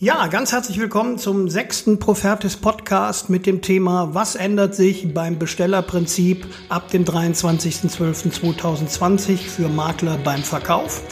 [0.00, 5.40] Ja, ganz herzlich willkommen zum sechsten Profertis Podcast mit dem Thema Was ändert sich beim
[5.40, 11.02] Bestellerprinzip ab dem 23.12.2020 für Makler beim Verkauf?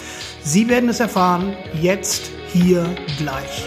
[0.45, 2.87] Sie werden es erfahren, jetzt, hier,
[3.19, 3.67] gleich.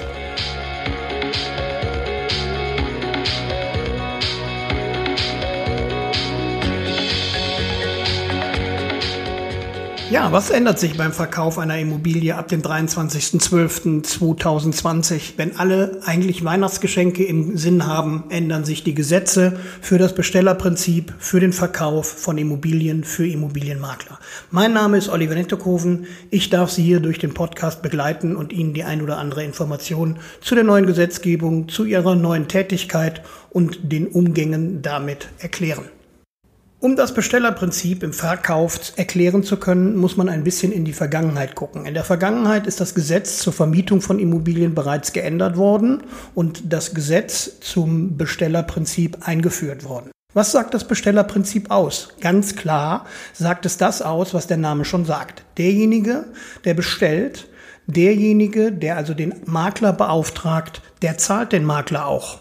[10.12, 15.34] Ja, was ändert sich beim Verkauf einer Immobilie ab dem 23.12.2020?
[15.38, 21.39] Wenn alle eigentlich Weihnachtsgeschenke im Sinn haben, ändern sich die Gesetze für das Bestellerprinzip, für
[21.39, 24.18] den Verkauf von Immobilien für Immobilienmakler.
[24.50, 26.07] Mein Name ist Oliver Nettekoven.
[26.32, 30.18] Ich darf Sie hier durch den Podcast begleiten und Ihnen die ein oder andere Information
[30.41, 35.86] zu der neuen Gesetzgebung, zu Ihrer neuen Tätigkeit und den Umgängen damit erklären.
[36.81, 41.53] Um das Bestellerprinzip im Verkauf erklären zu können, muss man ein bisschen in die Vergangenheit
[41.53, 41.86] gucken.
[41.86, 46.03] In der Vergangenheit ist das Gesetz zur Vermietung von Immobilien bereits geändert worden
[46.36, 50.11] und das Gesetz zum Bestellerprinzip eingeführt worden.
[50.33, 52.13] Was sagt das Bestellerprinzip aus?
[52.22, 55.44] Ganz klar sagt es das aus, was der Name schon sagt.
[55.57, 56.27] Derjenige,
[56.63, 57.50] der bestellt,
[57.88, 62.39] derjenige, der also den Makler beauftragt, der zahlt den Makler auch.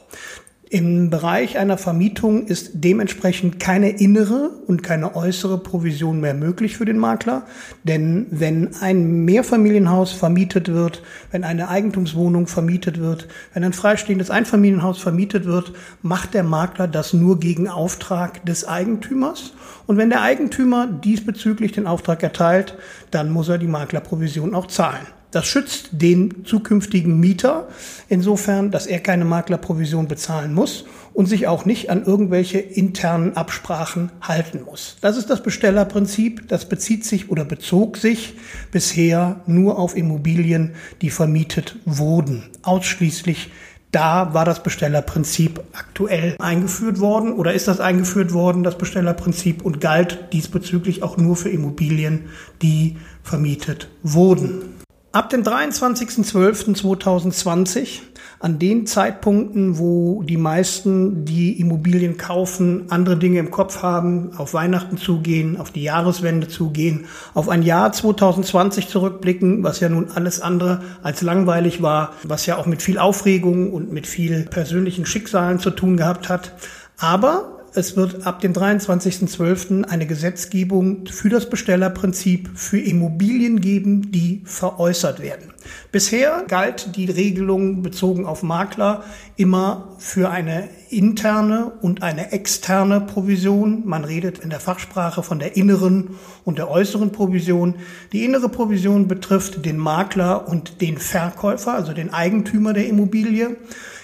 [0.70, 6.84] Im Bereich einer Vermietung ist dementsprechend keine innere und keine äußere Provision mehr möglich für
[6.84, 7.46] den Makler.
[7.84, 14.98] Denn wenn ein Mehrfamilienhaus vermietet wird, wenn eine Eigentumswohnung vermietet wird, wenn ein freistehendes Einfamilienhaus
[14.98, 19.54] vermietet wird, macht der Makler das nur gegen Auftrag des Eigentümers.
[19.86, 22.76] Und wenn der Eigentümer diesbezüglich den Auftrag erteilt,
[23.10, 25.06] dann muss er die Maklerprovision auch zahlen.
[25.30, 27.68] Das schützt den zukünftigen Mieter
[28.08, 34.10] insofern, dass er keine Maklerprovision bezahlen muss und sich auch nicht an irgendwelche internen Absprachen
[34.22, 34.96] halten muss.
[35.00, 36.48] Das ist das Bestellerprinzip.
[36.48, 38.34] Das bezieht sich oder bezog sich
[38.72, 42.44] bisher nur auf Immobilien, die vermietet wurden.
[42.62, 43.50] Ausschließlich
[43.90, 49.80] da war das Bestellerprinzip aktuell eingeführt worden oder ist das eingeführt worden, das Bestellerprinzip, und
[49.80, 52.26] galt diesbezüglich auch nur für Immobilien,
[52.60, 54.77] die vermietet wurden.
[55.10, 58.00] Ab dem 23.12.2020,
[58.40, 64.52] an den Zeitpunkten, wo die meisten, die Immobilien kaufen, andere Dinge im Kopf haben, auf
[64.52, 70.42] Weihnachten zugehen, auf die Jahreswende zugehen, auf ein Jahr 2020 zurückblicken, was ja nun alles
[70.42, 75.58] andere als langweilig war, was ja auch mit viel Aufregung und mit viel persönlichen Schicksalen
[75.58, 76.52] zu tun gehabt hat.
[76.98, 79.84] Aber es wird ab dem 23.12.
[79.84, 85.52] eine Gesetzgebung für das Bestellerprinzip für Immobilien geben, die veräußert werden.
[85.92, 89.04] Bisher galt die Regelung bezogen auf Makler
[89.36, 93.86] immer für eine interne und eine externe Provision.
[93.86, 97.76] Man redet in der Fachsprache von der inneren und der äußeren Provision.
[98.12, 103.56] Die innere Provision betrifft den Makler und den Verkäufer, also den Eigentümer der Immobilie.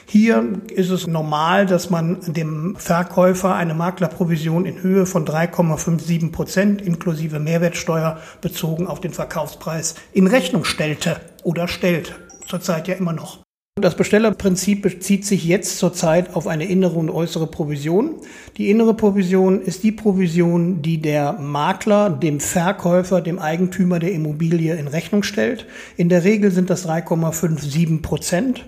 [0.06, 6.82] Hier ist es normal, dass man dem Verkäufer eine Maklerprovision in Höhe von 3,57 Prozent
[6.82, 12.14] inklusive Mehrwertsteuer bezogen auf den Verkaufspreis in Rechnung stellte oder stellt.
[12.46, 13.44] Zurzeit ja immer noch.
[13.80, 18.20] Das Bestellerprinzip bezieht sich jetzt zurzeit auf eine innere und äußere Provision.
[18.56, 24.76] Die innere Provision ist die Provision, die der Makler dem Verkäufer, dem Eigentümer der Immobilie
[24.76, 25.66] in Rechnung stellt.
[25.96, 28.64] In der Regel sind das 3,57 Prozent.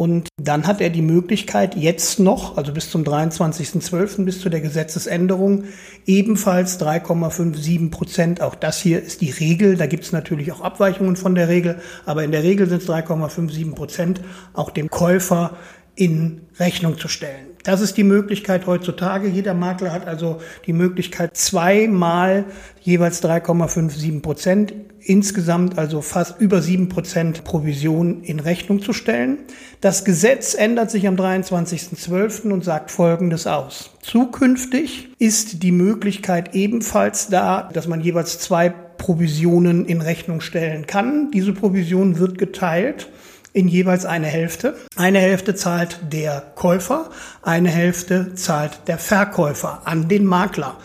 [0.00, 4.62] Und dann hat er die Möglichkeit, jetzt noch, also bis zum 23.12., bis zu der
[4.62, 5.64] Gesetzesänderung,
[6.06, 8.40] ebenfalls 3,57 Prozent.
[8.40, 9.76] Auch das hier ist die Regel.
[9.76, 12.88] Da gibt es natürlich auch Abweichungen von der Regel, aber in der Regel sind es
[12.88, 14.22] 3,57 Prozent,
[14.54, 15.58] auch dem Käufer
[15.96, 17.49] in Rechnung zu stellen.
[17.62, 19.28] Das ist die Möglichkeit heutzutage.
[19.28, 22.46] Jeder Makler hat also die Möglichkeit, zweimal
[22.80, 29.38] jeweils 3,57 Prozent, insgesamt also fast über 7 Prozent Provision in Rechnung zu stellen.
[29.80, 32.50] Das Gesetz ändert sich am 23.12.
[32.50, 33.90] und sagt Folgendes aus.
[34.00, 41.30] Zukünftig ist die Möglichkeit ebenfalls da, dass man jeweils zwei Provisionen in Rechnung stellen kann.
[41.30, 43.08] Diese Provision wird geteilt
[43.52, 44.76] in jeweils eine Hälfte.
[44.96, 47.10] Eine Hälfte zahlt der Käufer,
[47.42, 50.76] eine Hälfte zahlt der Verkäufer an den Makler.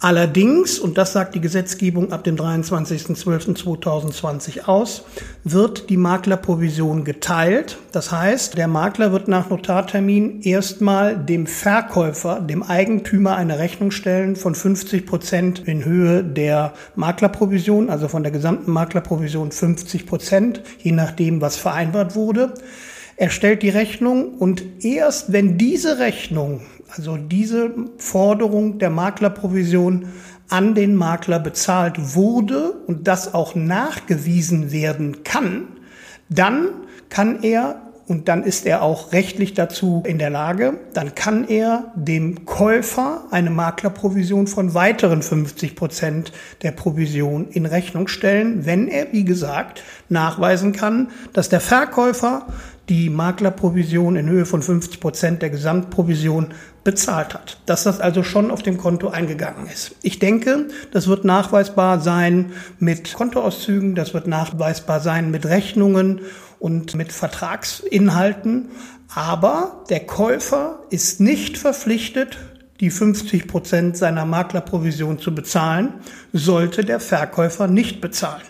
[0.00, 5.02] Allerdings, und das sagt die Gesetzgebung ab dem 23.12.2020 aus,
[5.42, 7.78] wird die Maklerprovision geteilt.
[7.90, 14.36] Das heißt, der Makler wird nach Notartermin erstmal dem Verkäufer, dem Eigentümer eine Rechnung stellen
[14.36, 20.92] von 50 Prozent in Höhe der Maklerprovision, also von der gesamten Maklerprovision 50 Prozent, je
[20.92, 22.54] nachdem, was vereinbart wurde.
[23.16, 26.60] Er stellt die Rechnung und erst wenn diese Rechnung
[26.96, 30.08] also diese Forderung der Maklerprovision
[30.48, 35.68] an den Makler bezahlt wurde und das auch nachgewiesen werden kann,
[36.28, 36.68] dann
[37.10, 41.92] kann er und dann ist er auch rechtlich dazu in der Lage, dann kann er
[41.94, 46.32] dem Käufer eine Maklerprovision von weiteren 50 Prozent
[46.62, 52.46] der Provision in Rechnung stellen, wenn er, wie gesagt, nachweisen kann, dass der Verkäufer
[52.88, 56.54] die Maklerprovision in Höhe von 50 Prozent der Gesamtprovision
[56.84, 57.60] bezahlt hat.
[57.66, 59.94] Dass das also schon auf dem Konto eingegangen ist.
[60.02, 66.20] Ich denke, das wird nachweisbar sein mit Kontoauszügen, das wird nachweisbar sein mit Rechnungen
[66.58, 68.70] und mit Vertragsinhalten.
[69.14, 72.38] Aber der Käufer ist nicht verpflichtet,
[72.80, 75.94] die 50 Prozent seiner Maklerprovision zu bezahlen,
[76.32, 78.42] sollte der Verkäufer nicht bezahlen.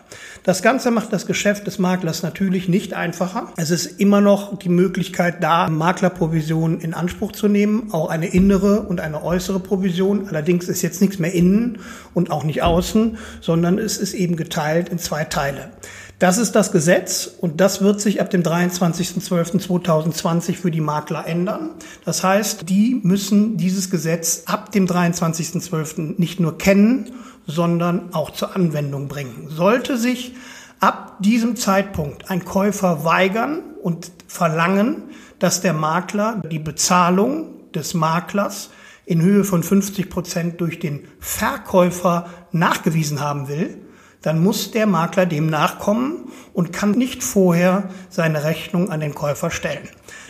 [0.43, 3.53] Das Ganze macht das Geschäft des Maklers natürlich nicht einfacher.
[3.57, 8.83] Es ist immer noch die Möglichkeit da, Maklerprovision in Anspruch zu nehmen, auch eine innere
[8.83, 10.29] und eine äußere Provision.
[10.29, 11.79] Allerdings ist jetzt nichts mehr innen
[12.15, 15.71] und auch nicht außen, sondern es ist eben geteilt in zwei Teile.
[16.19, 21.71] Das ist das Gesetz und das wird sich ab dem 23.12.2020 für die Makler ändern.
[22.05, 26.15] Das heißt, die müssen dieses Gesetz ab dem 23.12.
[26.19, 27.13] nicht nur kennen,
[27.47, 29.47] sondern auch zur Anwendung bringen.
[29.49, 30.35] Sollte sich
[30.81, 35.05] ab diesem Zeitpunkt ein Käufer weigern und verlangen,
[35.39, 38.71] dass der Makler die Bezahlung des Maklers
[39.07, 43.83] in Höhe von 50 Prozent durch den Verkäufer nachgewiesen haben will,
[44.23, 49.51] dann muss der Makler dem nachkommen und kann nicht vorher seine Rechnung an den Käufer
[49.51, 49.89] stellen.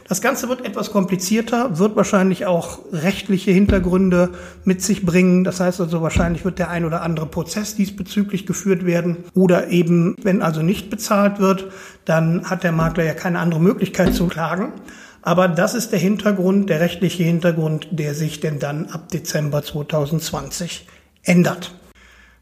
[0.08, 4.30] Das Ganze wird etwas komplizierter, wird wahrscheinlich auch rechtliche Hintergründe
[4.64, 5.44] mit sich bringen.
[5.44, 9.18] Das heißt also, wahrscheinlich wird der ein oder andere Prozess diesbezüglich geführt werden.
[9.34, 11.66] Oder eben, wenn also nicht bezahlt wird,
[12.06, 14.72] dann hat der Makler ja keine andere Möglichkeit zu klagen.
[15.20, 20.86] Aber das ist der Hintergrund, der rechtliche Hintergrund, der sich denn dann ab Dezember 2020
[21.22, 21.74] ändert.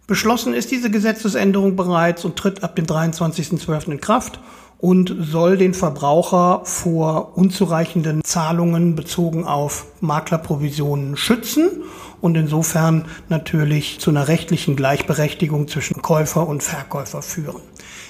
[0.06, 3.90] Beschlossen ist diese Gesetzesänderung bereits und tritt ab dem 23.12.
[3.90, 4.38] in Kraft
[4.78, 11.82] und soll den Verbraucher vor unzureichenden Zahlungen bezogen auf Maklerprovisionen schützen
[12.20, 17.62] und insofern natürlich zu einer rechtlichen Gleichberechtigung zwischen Käufer und Verkäufer führen.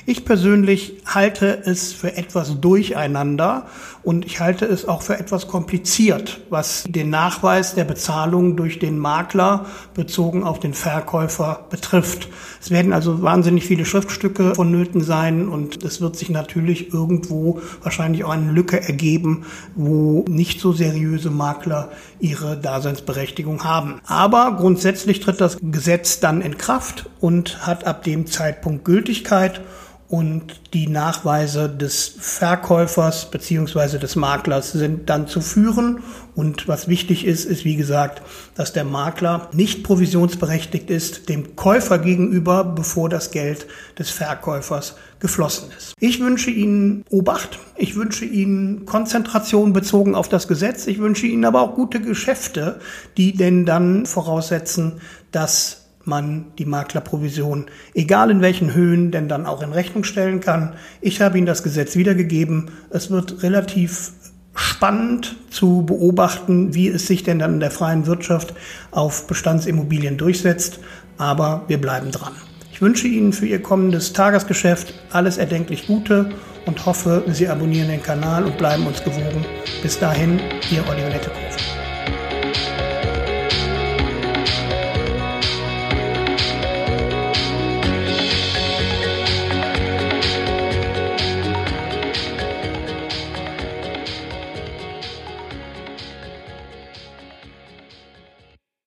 [0.08, 3.67] Ich persönlich halte es für etwas durcheinander
[4.05, 9.00] und ich halte es auch für etwas kompliziert, was den Nachweis der Bezahlung durch den
[9.00, 12.29] Makler bezogen auf den Verkäufer betrifft.
[12.62, 18.23] Es werden also wahnsinnig viele Schriftstücke vonnöten sein und es wird sich natürlich irgendwo wahrscheinlich
[18.23, 19.44] auch eine Lücke ergeben,
[19.75, 24.00] wo nicht so seriöse Makler ihre Daseinsberechtigung haben.
[24.06, 29.62] Aber grundsätzlich tritt das Gesetz dann in Kraft und hat ab dem Zeitpunkt Gültigkeit
[30.08, 36.00] und die Nachweise des Verkäufers beziehungsweise des Maklers sind dann zu führen.
[36.37, 38.23] Und was wichtig ist, ist wie gesagt,
[38.55, 43.67] dass der Makler nicht provisionsberechtigt ist dem Käufer gegenüber, bevor das Geld
[43.99, 45.94] des Verkäufers geflossen ist.
[45.99, 47.59] Ich wünsche Ihnen Obacht.
[47.76, 50.87] Ich wünsche Ihnen Konzentration bezogen auf das Gesetz.
[50.87, 52.79] Ich wünsche Ihnen aber auch gute Geschäfte,
[53.17, 55.00] die denn dann voraussetzen,
[55.32, 60.75] dass man die Maklerprovision, egal in welchen Höhen, denn dann auch in Rechnung stellen kann.
[61.00, 62.70] Ich habe Ihnen das Gesetz wiedergegeben.
[62.91, 64.12] Es wird relativ
[64.55, 68.55] spannend zu beobachten, wie es sich denn dann in der freien Wirtschaft
[68.91, 70.81] auf Bestandsimmobilien durchsetzt.
[71.19, 72.32] Aber wir bleiben dran.
[72.73, 76.31] Ich wünsche Ihnen für Ihr kommendes Tagesgeschäft alles erdenklich Gute
[76.67, 79.44] und hoffe, Sie abonnieren den Kanal und bleiben uns gewogen.
[79.82, 80.40] Bis dahin,
[80.71, 81.75] Ihr Oliver Nettekofer.